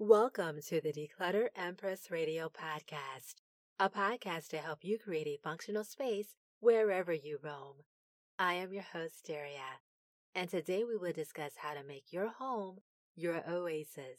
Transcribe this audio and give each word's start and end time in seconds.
Welcome 0.00 0.60
to 0.70 0.80
the 0.80 0.92
Declutter 0.92 1.46
Empress 1.54 2.10
Radio 2.10 2.48
Podcast, 2.48 3.34
a 3.78 3.88
podcast 3.88 4.48
to 4.48 4.56
help 4.56 4.80
you 4.82 4.98
create 4.98 5.28
a 5.28 5.38
functional 5.40 5.84
space 5.84 6.34
wherever 6.58 7.12
you 7.12 7.38
roam. 7.40 7.84
I 8.36 8.54
am 8.54 8.72
your 8.72 8.82
host, 8.82 9.24
Daria, 9.24 9.78
and 10.34 10.50
today 10.50 10.82
we 10.82 10.96
will 10.96 11.12
discuss 11.12 11.52
how 11.58 11.74
to 11.74 11.84
make 11.84 12.12
your 12.12 12.26
home 12.26 12.78
your 13.14 13.44
oasis. 13.48 14.18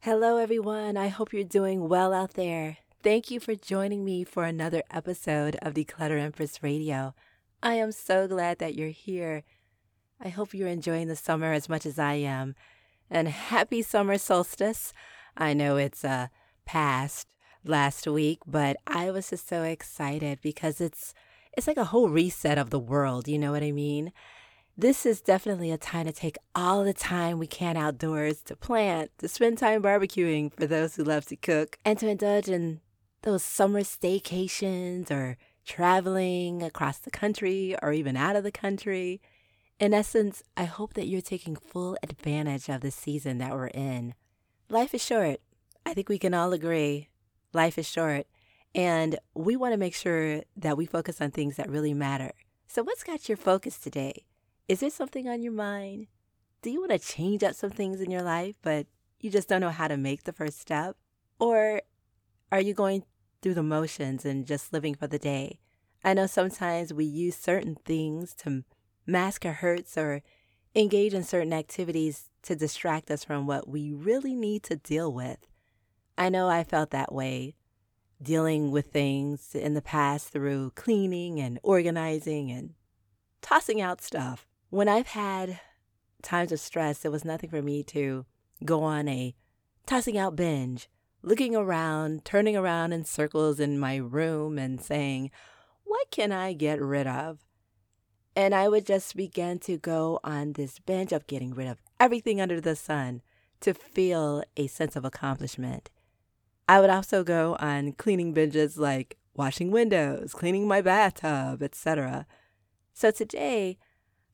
Hello, 0.00 0.36
everyone. 0.36 0.98
I 0.98 1.08
hope 1.08 1.32
you're 1.32 1.42
doing 1.42 1.88
well 1.88 2.12
out 2.12 2.34
there. 2.34 2.76
Thank 3.02 3.30
you 3.30 3.40
for 3.40 3.54
joining 3.54 4.04
me 4.04 4.24
for 4.24 4.44
another 4.44 4.82
episode 4.90 5.56
of 5.62 5.72
Declutter 5.72 6.20
Empress 6.20 6.62
Radio. 6.62 7.14
I 7.62 7.76
am 7.76 7.92
so 7.92 8.28
glad 8.28 8.58
that 8.58 8.74
you're 8.74 8.88
here. 8.88 9.42
I 10.20 10.28
hope 10.28 10.52
you're 10.52 10.68
enjoying 10.68 11.08
the 11.08 11.16
summer 11.16 11.54
as 11.54 11.66
much 11.66 11.86
as 11.86 11.98
I 11.98 12.14
am. 12.14 12.54
And 13.10 13.28
happy 13.28 13.82
summer 13.82 14.18
solstice. 14.18 14.92
I 15.36 15.54
know 15.54 15.76
it's 15.76 16.04
uh, 16.04 16.28
past 16.64 17.28
last 17.64 18.06
week, 18.06 18.38
but 18.46 18.76
I 18.86 19.10
was 19.10 19.30
just 19.30 19.48
so 19.48 19.62
excited 19.62 20.40
because 20.42 20.80
it's 20.80 21.14
it's 21.56 21.66
like 21.66 21.76
a 21.76 21.84
whole 21.84 22.08
reset 22.08 22.58
of 22.58 22.70
the 22.70 22.80
world, 22.80 23.28
you 23.28 23.38
know 23.38 23.52
what 23.52 23.62
I 23.62 23.70
mean? 23.70 24.12
This 24.76 25.06
is 25.06 25.20
definitely 25.20 25.70
a 25.70 25.78
time 25.78 26.06
to 26.06 26.12
take 26.12 26.36
all 26.52 26.82
the 26.82 26.92
time 26.92 27.38
we 27.38 27.46
can 27.46 27.76
outdoors 27.76 28.42
to 28.42 28.56
plant, 28.56 29.12
to 29.18 29.28
spend 29.28 29.58
time 29.58 29.80
barbecuing 29.80 30.52
for 30.52 30.66
those 30.66 30.96
who 30.96 31.04
love 31.04 31.26
to 31.26 31.36
cook, 31.36 31.78
and 31.84 31.96
to 32.00 32.08
indulge 32.08 32.48
in 32.48 32.80
those 33.22 33.44
summer 33.44 33.82
staycations 33.82 35.12
or 35.12 35.36
traveling 35.64 36.62
across 36.62 36.98
the 36.98 37.10
country 37.10 37.76
or 37.80 37.92
even 37.92 38.16
out 38.16 38.34
of 38.34 38.42
the 38.42 38.50
country. 38.50 39.20
In 39.80 39.92
essence, 39.92 40.42
I 40.56 40.64
hope 40.64 40.94
that 40.94 41.08
you're 41.08 41.20
taking 41.20 41.56
full 41.56 41.96
advantage 42.02 42.68
of 42.68 42.80
the 42.80 42.92
season 42.92 43.38
that 43.38 43.52
we're 43.52 43.66
in. 43.66 44.14
Life 44.68 44.94
is 44.94 45.04
short. 45.04 45.40
I 45.84 45.94
think 45.94 46.08
we 46.08 46.18
can 46.18 46.32
all 46.32 46.52
agree. 46.52 47.08
Life 47.52 47.76
is 47.76 47.88
short. 47.88 48.28
And 48.72 49.18
we 49.34 49.56
want 49.56 49.72
to 49.72 49.78
make 49.78 49.94
sure 49.94 50.42
that 50.56 50.76
we 50.76 50.86
focus 50.86 51.20
on 51.20 51.32
things 51.32 51.56
that 51.56 51.68
really 51.68 51.92
matter. 51.92 52.32
So, 52.68 52.84
what's 52.84 53.02
got 53.02 53.28
your 53.28 53.36
focus 53.36 53.78
today? 53.78 54.24
Is 54.68 54.80
there 54.80 54.90
something 54.90 55.28
on 55.28 55.42
your 55.42 55.52
mind? 55.52 56.06
Do 56.62 56.70
you 56.70 56.80
want 56.80 56.92
to 56.92 56.98
change 56.98 57.42
up 57.42 57.54
some 57.54 57.70
things 57.70 58.00
in 58.00 58.10
your 58.10 58.22
life, 58.22 58.56
but 58.62 58.86
you 59.20 59.28
just 59.28 59.48
don't 59.48 59.60
know 59.60 59.70
how 59.70 59.88
to 59.88 59.96
make 59.96 60.22
the 60.22 60.32
first 60.32 60.60
step? 60.60 60.96
Or 61.38 61.82
are 62.50 62.60
you 62.60 62.74
going 62.74 63.04
through 63.42 63.54
the 63.54 63.62
motions 63.62 64.24
and 64.24 64.46
just 64.46 64.72
living 64.72 64.94
for 64.94 65.08
the 65.08 65.18
day? 65.18 65.58
I 66.04 66.14
know 66.14 66.26
sometimes 66.26 66.92
we 66.92 67.04
use 67.04 67.36
certain 67.36 67.76
things 67.84 68.34
to 68.36 68.64
mask 69.06 69.44
our 69.44 69.52
hurts 69.52 69.96
or 69.96 70.22
engage 70.74 71.14
in 71.14 71.22
certain 71.22 71.52
activities 71.52 72.30
to 72.42 72.56
distract 72.56 73.10
us 73.10 73.24
from 73.24 73.46
what 73.46 73.68
we 73.68 73.92
really 73.92 74.34
need 74.34 74.62
to 74.64 74.76
deal 74.76 75.12
with. 75.12 75.38
I 76.16 76.28
know 76.28 76.48
I 76.48 76.64
felt 76.64 76.90
that 76.90 77.12
way, 77.12 77.54
dealing 78.22 78.70
with 78.70 78.86
things 78.86 79.54
in 79.54 79.74
the 79.74 79.82
past 79.82 80.28
through 80.28 80.72
cleaning 80.74 81.40
and 81.40 81.58
organizing 81.62 82.50
and 82.50 82.74
tossing 83.42 83.80
out 83.80 84.00
stuff. 84.00 84.46
When 84.70 84.88
I've 84.88 85.08
had 85.08 85.60
times 86.22 86.52
of 86.52 86.60
stress, 86.60 87.04
it 87.04 87.12
was 87.12 87.24
nothing 87.24 87.50
for 87.50 87.62
me 87.62 87.82
to 87.84 88.24
go 88.64 88.82
on 88.82 89.08
a 89.08 89.34
tossing 89.86 90.16
out 90.16 90.36
binge, 90.36 90.88
looking 91.22 91.54
around, 91.54 92.24
turning 92.24 92.56
around 92.56 92.92
in 92.92 93.04
circles 93.04 93.60
in 93.60 93.78
my 93.78 93.96
room 93.96 94.58
and 94.58 94.80
saying, 94.80 95.30
What 95.84 96.10
can 96.10 96.32
I 96.32 96.52
get 96.52 96.80
rid 96.80 97.06
of? 97.06 97.44
And 98.36 98.54
I 98.54 98.68
would 98.68 98.84
just 98.84 99.16
begin 99.16 99.58
to 99.60 99.78
go 99.78 100.18
on 100.24 100.54
this 100.54 100.78
binge 100.80 101.12
of 101.12 101.26
getting 101.26 101.54
rid 101.54 101.68
of 101.68 101.80
everything 102.00 102.40
under 102.40 102.60
the 102.60 102.74
sun 102.74 103.22
to 103.60 103.74
feel 103.74 104.42
a 104.56 104.66
sense 104.66 104.96
of 104.96 105.04
accomplishment. 105.04 105.90
I 106.68 106.80
would 106.80 106.90
also 106.90 107.22
go 107.22 107.56
on 107.60 107.92
cleaning 107.92 108.34
binges 108.34 108.76
like 108.76 109.18
washing 109.34 109.70
windows, 109.70 110.32
cleaning 110.32 110.66
my 110.66 110.80
bathtub, 110.80 111.62
etc. 111.62 112.26
So 112.92 113.10
today, 113.10 113.78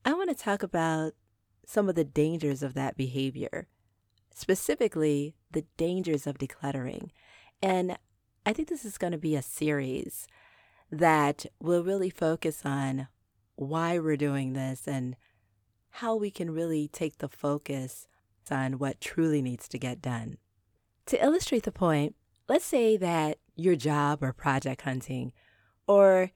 I 0.03 0.13
want 0.13 0.29
to 0.29 0.43
talk 0.43 0.63
about 0.63 1.13
some 1.65 1.87
of 1.87 1.95
the 1.95 2.03
dangers 2.03 2.63
of 2.63 2.73
that 2.73 2.97
behavior, 2.97 3.67
specifically 4.33 5.35
the 5.51 5.65
dangers 5.77 6.25
of 6.25 6.37
decluttering. 6.37 7.09
And 7.61 7.97
I 8.45 8.53
think 8.53 8.67
this 8.67 8.85
is 8.85 8.97
going 8.97 9.11
to 9.11 9.19
be 9.19 9.35
a 9.35 9.41
series 9.41 10.27
that 10.91 11.45
will 11.59 11.83
really 11.83 12.09
focus 12.09 12.61
on 12.65 13.07
why 13.61 13.99
we're 13.99 14.17
doing 14.17 14.53
this 14.53 14.87
and 14.87 15.15
how 15.91 16.15
we 16.15 16.31
can 16.31 16.51
really 16.51 16.87
take 16.87 17.19
the 17.19 17.29
focus 17.29 18.07
on 18.49 18.79
what 18.79 18.99
truly 18.99 19.41
needs 19.41 19.67
to 19.67 19.77
get 19.77 20.01
done. 20.01 20.37
To 21.07 21.23
illustrate 21.23 21.63
the 21.63 21.71
point, 21.71 22.15
let's 22.47 22.65
say 22.65 22.97
that 22.97 23.37
your 23.55 23.75
job 23.75 24.23
or 24.23 24.33
project 24.33 24.81
hunting, 24.81 25.31
or 25.87 26.31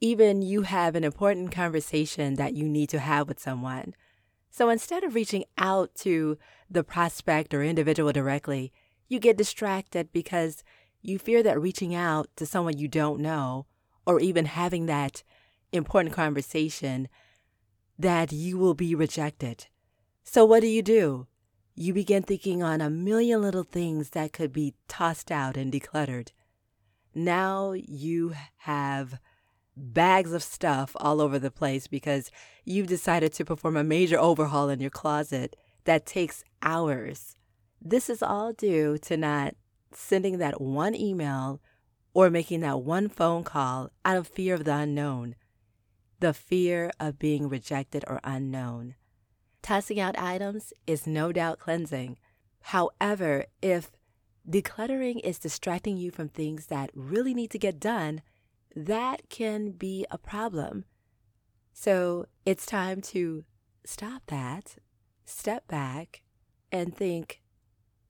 even 0.00 0.42
you 0.42 0.62
have 0.62 0.94
an 0.94 1.04
important 1.04 1.52
conversation 1.52 2.34
that 2.34 2.54
you 2.54 2.68
need 2.68 2.88
to 2.90 3.00
have 3.00 3.28
with 3.28 3.40
someone. 3.40 3.94
So 4.50 4.70
instead 4.70 5.04
of 5.04 5.14
reaching 5.14 5.44
out 5.58 5.94
to 5.96 6.38
the 6.70 6.84
prospect 6.84 7.52
or 7.52 7.62
individual 7.62 8.12
directly, 8.12 8.72
you 9.08 9.18
get 9.18 9.36
distracted 9.36 10.12
because 10.12 10.64
you 11.02 11.18
fear 11.18 11.42
that 11.42 11.60
reaching 11.60 11.94
out 11.94 12.28
to 12.36 12.46
someone 12.46 12.78
you 12.78 12.88
don't 12.88 13.20
know 13.20 13.66
or 14.06 14.20
even 14.20 14.46
having 14.46 14.86
that 14.86 15.22
important 15.72 16.14
conversation 16.14 17.08
that 17.98 18.32
you 18.32 18.58
will 18.58 18.74
be 18.74 18.94
rejected. 18.94 19.66
So, 20.24 20.44
what 20.44 20.60
do 20.60 20.66
you 20.66 20.82
do? 20.82 21.26
You 21.74 21.92
begin 21.92 22.22
thinking 22.22 22.62
on 22.62 22.80
a 22.80 22.90
million 22.90 23.42
little 23.42 23.62
things 23.62 24.10
that 24.10 24.32
could 24.32 24.52
be 24.52 24.74
tossed 24.88 25.30
out 25.30 25.56
and 25.56 25.72
decluttered. 25.72 26.30
Now 27.14 27.72
you 27.72 28.34
have 28.58 29.18
bags 29.76 30.32
of 30.32 30.42
stuff 30.42 30.96
all 30.96 31.20
over 31.20 31.38
the 31.38 31.50
place 31.50 31.86
because 31.86 32.30
you've 32.64 32.86
decided 32.86 33.32
to 33.34 33.44
perform 33.44 33.76
a 33.76 33.84
major 33.84 34.18
overhaul 34.18 34.68
in 34.68 34.80
your 34.80 34.90
closet 34.90 35.54
that 35.84 36.06
takes 36.06 36.44
hours. 36.62 37.36
This 37.80 38.08
is 38.08 38.22
all 38.22 38.52
due 38.52 38.98
to 38.98 39.16
not 39.16 39.54
sending 39.92 40.38
that 40.38 40.60
one 40.60 40.94
email 40.94 41.60
or 42.14 42.30
making 42.30 42.60
that 42.60 42.80
one 42.80 43.08
phone 43.08 43.44
call 43.44 43.90
out 44.04 44.16
of 44.16 44.26
fear 44.26 44.54
of 44.54 44.64
the 44.64 44.74
unknown 44.74 45.36
the 46.20 46.32
fear 46.32 46.90
of 46.98 47.18
being 47.18 47.48
rejected 47.48 48.04
or 48.06 48.20
unknown. 48.24 48.94
Tossing 49.62 49.98
out 50.00 50.18
items 50.18 50.72
is 50.86 51.06
no 51.06 51.32
doubt 51.32 51.58
cleansing. 51.58 52.18
However, 52.60 53.46
if 53.60 53.90
decluttering 54.48 55.20
is 55.24 55.38
distracting 55.38 55.96
you 55.96 56.10
from 56.10 56.28
things 56.28 56.66
that 56.66 56.90
really 56.94 57.34
need 57.34 57.50
to 57.50 57.58
get 57.58 57.80
done, 57.80 58.22
that 58.74 59.28
can 59.28 59.72
be 59.72 60.06
a 60.10 60.18
problem. 60.18 60.84
So 61.72 62.26
it's 62.44 62.64
time 62.64 63.00
to 63.02 63.44
stop 63.84 64.22
that, 64.28 64.76
step 65.24 65.66
back, 65.66 66.22
and 66.70 66.94
think 66.94 67.40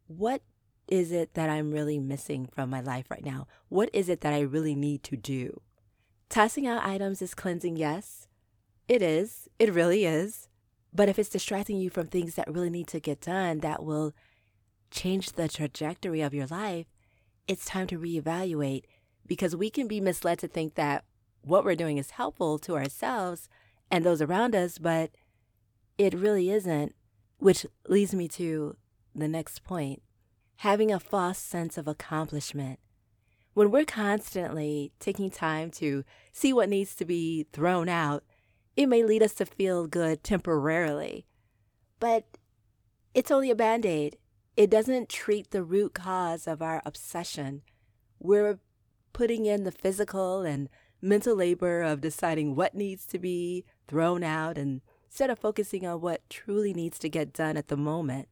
what 0.06 0.42
is 0.88 1.10
it 1.10 1.34
that 1.34 1.50
I'm 1.50 1.72
really 1.72 1.98
missing 1.98 2.46
from 2.46 2.70
my 2.70 2.80
life 2.80 3.06
right 3.10 3.24
now? 3.24 3.46
What 3.68 3.90
is 3.92 4.08
it 4.08 4.20
that 4.20 4.32
I 4.32 4.40
really 4.40 4.74
need 4.74 5.02
to 5.04 5.16
do? 5.16 5.62
Tossing 6.28 6.66
out 6.66 6.84
items 6.84 7.22
is 7.22 7.34
cleansing, 7.34 7.76
yes. 7.76 8.26
It 8.88 9.02
is. 9.02 9.48
It 9.58 9.72
really 9.72 10.04
is. 10.04 10.48
But 10.92 11.08
if 11.08 11.18
it's 11.18 11.28
distracting 11.28 11.78
you 11.78 11.90
from 11.90 12.06
things 12.06 12.34
that 12.34 12.50
really 12.50 12.70
need 12.70 12.88
to 12.88 13.00
get 13.00 13.20
done 13.20 13.60
that 13.60 13.84
will 13.84 14.14
change 14.90 15.32
the 15.32 15.48
trajectory 15.48 16.20
of 16.20 16.34
your 16.34 16.46
life, 16.46 16.86
it's 17.46 17.64
time 17.64 17.86
to 17.88 17.98
reevaluate 17.98 18.84
because 19.26 19.54
we 19.54 19.70
can 19.70 19.88
be 19.88 20.00
misled 20.00 20.38
to 20.38 20.48
think 20.48 20.74
that 20.74 21.04
what 21.42 21.64
we're 21.64 21.74
doing 21.74 21.98
is 21.98 22.10
helpful 22.10 22.58
to 22.58 22.76
ourselves 22.76 23.48
and 23.90 24.04
those 24.04 24.22
around 24.22 24.54
us, 24.54 24.78
but 24.78 25.10
it 25.98 26.14
really 26.14 26.50
isn't, 26.50 26.94
which 27.38 27.66
leads 27.88 28.14
me 28.14 28.26
to 28.28 28.76
the 29.14 29.28
next 29.28 29.62
point 29.62 30.02
having 30.60 30.90
a 30.90 31.00
false 31.00 31.38
sense 31.38 31.76
of 31.76 31.86
accomplishment 31.86 32.78
when 33.56 33.70
we're 33.70 33.86
constantly 33.86 34.92
taking 35.00 35.30
time 35.30 35.70
to 35.70 36.04
see 36.30 36.52
what 36.52 36.68
needs 36.68 36.94
to 36.94 37.06
be 37.06 37.46
thrown 37.54 37.88
out, 37.88 38.22
it 38.76 38.84
may 38.84 39.02
lead 39.02 39.22
us 39.22 39.32
to 39.32 39.46
feel 39.46 39.86
good 39.86 40.22
temporarily. 40.22 41.24
But 41.98 42.26
it's 43.14 43.30
only 43.30 43.50
a 43.50 43.54
band 43.54 43.86
aid. 43.86 44.18
It 44.58 44.68
doesn't 44.68 45.08
treat 45.08 45.52
the 45.52 45.62
root 45.62 45.94
cause 45.94 46.46
of 46.46 46.60
our 46.60 46.82
obsession. 46.84 47.62
We're 48.18 48.58
putting 49.14 49.46
in 49.46 49.64
the 49.64 49.72
physical 49.72 50.42
and 50.42 50.68
mental 51.00 51.34
labor 51.34 51.80
of 51.80 52.02
deciding 52.02 52.56
what 52.56 52.74
needs 52.74 53.06
to 53.06 53.18
be 53.18 53.64
thrown 53.88 54.22
out 54.22 54.58
and 54.58 54.82
instead 55.06 55.30
of 55.30 55.38
focusing 55.38 55.86
on 55.86 56.02
what 56.02 56.28
truly 56.28 56.74
needs 56.74 56.98
to 56.98 57.08
get 57.08 57.32
done 57.32 57.56
at 57.56 57.68
the 57.68 57.78
moment. 57.78 58.28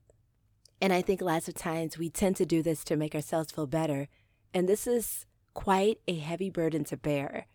And 0.82 0.92
I 0.92 1.00
think 1.00 1.22
lots 1.22 1.48
of 1.48 1.54
times 1.54 1.96
we 1.96 2.10
tend 2.10 2.36
to 2.36 2.44
do 2.44 2.62
this 2.62 2.84
to 2.84 2.96
make 2.96 3.14
ourselves 3.14 3.52
feel 3.52 3.66
better 3.66 4.08
and 4.54 4.68
this 4.68 4.86
is 4.86 5.26
quite 5.52 5.98
a 6.06 6.14
heavy 6.14 6.48
burden 6.48 6.84
to 6.84 6.96
bear. 6.96 7.46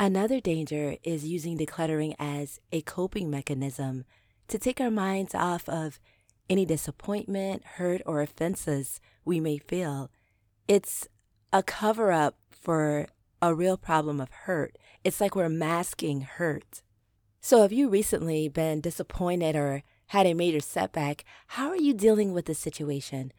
Another 0.00 0.40
danger 0.40 0.96
is 1.02 1.26
using 1.26 1.56
decluttering 1.56 2.14
as 2.18 2.60
a 2.72 2.82
coping 2.82 3.30
mechanism 3.30 4.04
to 4.48 4.58
take 4.58 4.80
our 4.80 4.90
minds 4.90 5.34
off 5.34 5.68
of 5.68 5.98
any 6.50 6.64
disappointment, 6.64 7.64
hurt, 7.64 8.02
or 8.04 8.20
offenses 8.20 9.00
we 9.24 9.40
may 9.40 9.58
feel. 9.58 10.10
It's 10.66 11.06
a 11.52 11.62
cover 11.62 12.12
up 12.12 12.36
for 12.50 13.06
a 13.40 13.54
real 13.54 13.76
problem 13.76 14.20
of 14.20 14.30
hurt. 14.30 14.76
It's 15.04 15.20
like 15.20 15.36
we're 15.36 15.48
masking 15.48 16.22
hurt. 16.22 16.82
So, 17.40 17.62
have 17.62 17.72
you 17.72 17.88
recently 17.88 18.48
been 18.48 18.80
disappointed 18.80 19.54
or 19.54 19.82
had 20.08 20.26
a 20.26 20.34
major 20.34 20.60
setback? 20.60 21.24
How 21.48 21.68
are 21.68 21.76
you 21.76 21.94
dealing 21.94 22.32
with 22.32 22.46
the 22.46 22.54
situation? 22.54 23.32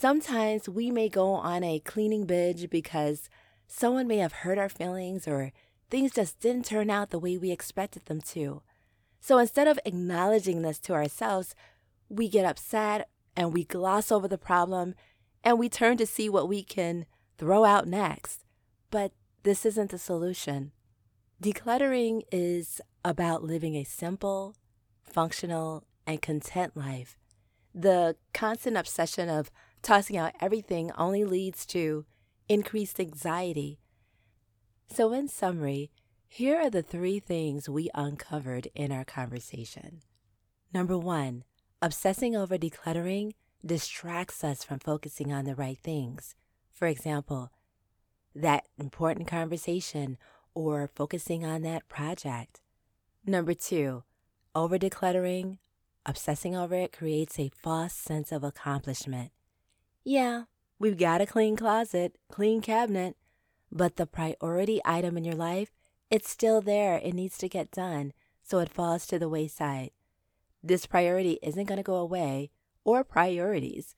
Sometimes 0.00 0.68
we 0.68 0.92
may 0.92 1.08
go 1.08 1.32
on 1.32 1.64
a 1.64 1.80
cleaning 1.80 2.24
binge 2.24 2.70
because 2.70 3.28
someone 3.66 4.06
may 4.06 4.18
have 4.18 4.32
hurt 4.32 4.56
our 4.56 4.68
feelings 4.68 5.26
or 5.26 5.50
things 5.90 6.12
just 6.12 6.38
didn't 6.38 6.66
turn 6.66 6.88
out 6.88 7.10
the 7.10 7.18
way 7.18 7.36
we 7.36 7.50
expected 7.50 8.06
them 8.06 8.20
to. 8.20 8.62
So 9.20 9.38
instead 9.38 9.66
of 9.66 9.80
acknowledging 9.84 10.62
this 10.62 10.78
to 10.80 10.92
ourselves, 10.92 11.56
we 12.08 12.28
get 12.28 12.46
upset 12.46 13.08
and 13.34 13.52
we 13.52 13.64
gloss 13.64 14.12
over 14.12 14.28
the 14.28 14.38
problem 14.38 14.94
and 15.42 15.58
we 15.58 15.68
turn 15.68 15.96
to 15.96 16.06
see 16.06 16.28
what 16.28 16.48
we 16.48 16.62
can 16.62 17.04
throw 17.36 17.64
out 17.64 17.88
next. 17.88 18.44
But 18.92 19.10
this 19.42 19.66
isn't 19.66 19.90
the 19.90 19.98
solution. 19.98 20.70
Decluttering 21.42 22.22
is 22.30 22.80
about 23.04 23.42
living 23.42 23.74
a 23.74 23.82
simple, 23.82 24.54
functional, 25.02 25.82
and 26.06 26.22
content 26.22 26.76
life. 26.76 27.18
The 27.74 28.14
constant 28.32 28.76
obsession 28.76 29.28
of 29.28 29.50
tossing 29.82 30.16
out 30.16 30.34
everything 30.40 30.90
only 30.96 31.24
leads 31.24 31.66
to 31.66 32.04
increased 32.48 32.98
anxiety. 32.98 33.78
So, 34.90 35.12
in 35.12 35.28
summary, 35.28 35.90
here 36.26 36.58
are 36.58 36.70
the 36.70 36.82
three 36.82 37.20
things 37.20 37.68
we 37.68 37.90
uncovered 37.94 38.68
in 38.74 38.92
our 38.92 39.04
conversation. 39.04 40.00
Number 40.72 40.98
one, 40.98 41.44
obsessing 41.80 42.36
over 42.36 42.58
decluttering 42.58 43.32
distracts 43.64 44.44
us 44.44 44.62
from 44.62 44.78
focusing 44.78 45.32
on 45.32 45.44
the 45.44 45.54
right 45.54 45.78
things. 45.78 46.34
For 46.72 46.86
example, 46.86 47.50
that 48.34 48.66
important 48.78 49.26
conversation 49.26 50.16
or 50.54 50.90
focusing 50.94 51.44
on 51.44 51.62
that 51.62 51.88
project. 51.88 52.60
Number 53.24 53.54
two, 53.54 54.04
over 54.54 54.78
decluttering, 54.78 55.58
obsessing 56.06 56.56
over 56.56 56.74
it 56.74 56.92
creates 56.92 57.38
a 57.38 57.50
false 57.62 57.94
sense 57.94 58.32
of 58.32 58.44
accomplishment. 58.44 59.32
Yeah, 60.10 60.44
we've 60.78 60.96
got 60.96 61.20
a 61.20 61.26
clean 61.26 61.54
closet, 61.54 62.16
clean 62.30 62.62
cabinet, 62.62 63.14
but 63.70 63.96
the 63.96 64.06
priority 64.06 64.80
item 64.82 65.18
in 65.18 65.24
your 65.24 65.34
life, 65.34 65.70
it's 66.10 66.30
still 66.30 66.62
there. 66.62 66.94
It 66.96 67.12
needs 67.12 67.36
to 67.36 67.46
get 67.46 67.70
done, 67.70 68.14
so 68.42 68.58
it 68.60 68.70
falls 68.70 69.06
to 69.08 69.18
the 69.18 69.28
wayside. 69.28 69.90
This 70.62 70.86
priority 70.86 71.38
isn't 71.42 71.66
going 71.66 71.76
to 71.76 71.82
go 71.82 71.96
away, 71.96 72.50
or 72.84 73.04
priorities 73.04 73.94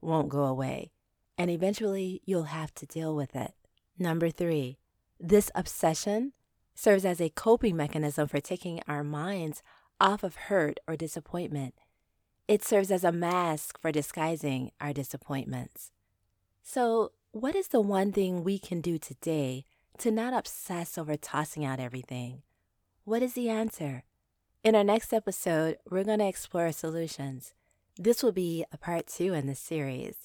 won't 0.00 0.28
go 0.28 0.44
away, 0.44 0.92
and 1.36 1.50
eventually 1.50 2.22
you'll 2.24 2.44
have 2.44 2.72
to 2.74 2.86
deal 2.86 3.16
with 3.16 3.34
it. 3.34 3.52
Number 3.98 4.30
three, 4.30 4.78
this 5.18 5.50
obsession 5.56 6.32
serves 6.76 7.04
as 7.04 7.20
a 7.20 7.28
coping 7.28 7.76
mechanism 7.76 8.28
for 8.28 8.38
taking 8.38 8.82
our 8.86 9.02
minds 9.02 9.64
off 10.00 10.22
of 10.22 10.36
hurt 10.46 10.78
or 10.86 10.94
disappointment. 10.94 11.74
It 12.50 12.64
serves 12.64 12.90
as 12.90 13.04
a 13.04 13.12
mask 13.12 13.80
for 13.80 13.92
disguising 13.92 14.72
our 14.80 14.92
disappointments. 14.92 15.92
So, 16.64 17.12
what 17.30 17.54
is 17.54 17.68
the 17.68 17.80
one 17.80 18.10
thing 18.10 18.42
we 18.42 18.58
can 18.58 18.80
do 18.80 18.98
today 18.98 19.62
to 19.98 20.10
not 20.10 20.34
obsess 20.34 20.98
over 20.98 21.16
tossing 21.16 21.64
out 21.64 21.78
everything? 21.78 22.42
What 23.04 23.22
is 23.22 23.34
the 23.34 23.48
answer? 23.48 24.02
In 24.64 24.74
our 24.74 24.82
next 24.82 25.12
episode, 25.12 25.76
we're 25.88 26.02
going 26.02 26.18
to 26.18 26.26
explore 26.26 26.72
solutions. 26.72 27.54
This 27.96 28.20
will 28.20 28.32
be 28.32 28.64
a 28.72 28.76
part 28.76 29.06
two 29.06 29.32
in 29.32 29.46
this 29.46 29.60
series. 29.60 30.16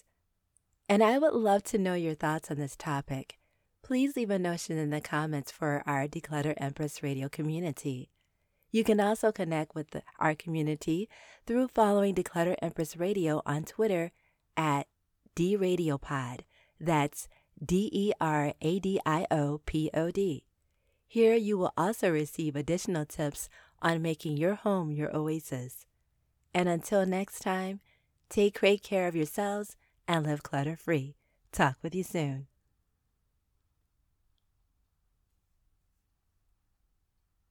And 0.90 1.04
I 1.04 1.20
would 1.20 1.34
love 1.34 1.62
to 1.66 1.78
know 1.78 1.94
your 1.94 2.16
thoughts 2.16 2.50
on 2.50 2.58
this 2.58 2.76
topic. 2.76 3.38
Please 3.84 4.16
leave 4.16 4.32
a 4.32 4.40
notion 4.40 4.80
in 4.80 4.90
the 4.90 5.00
comments 5.00 5.52
for 5.52 5.84
our 5.86 6.08
Declutter 6.08 6.56
Empress 6.58 7.04
Radio 7.04 7.30
community. 7.30 8.10
You 8.76 8.84
can 8.84 9.00
also 9.00 9.32
connect 9.32 9.74
with 9.74 9.96
our 10.20 10.36
community 10.36 11.08
through 11.46 11.70
following 11.70 12.14
Declutter 12.14 12.58
Empress 12.62 12.98
Radio 12.98 13.42
on 13.46 13.64
Twitter 13.64 14.12
at 14.58 14.88
DRadiopod. 15.34 16.42
That's 16.78 17.30
D 17.66 17.90
E 17.94 18.12
R 18.20 18.52
A 18.62 18.80
D 18.80 19.00
I 19.06 19.28
O 19.32 19.62
P 19.66 19.90
O 19.94 20.12
D. 20.12 20.44
Here 21.08 21.36
you 21.36 21.58
will 21.58 21.72
also 21.78 22.12
receive 22.12 22.58
additional 22.58 23.06
tips 23.06 23.48
on 23.82 24.02
making 24.02 24.36
your 24.36 24.56
home 24.56 24.92
your 24.92 25.16
oasis. 25.16 25.86
And 26.54 26.68
until 26.68 27.06
next 27.06 27.40
time, 27.40 27.80
take 28.28 28.60
great 28.60 28.84
care 28.84 29.08
of 29.08 29.16
yourselves 29.16 29.78
and 30.06 30.26
live 30.26 30.44
clutter 30.44 30.76
free. 30.76 31.16
Talk 31.54 31.78
with 31.82 31.96
you 31.96 32.04
soon. 32.04 32.48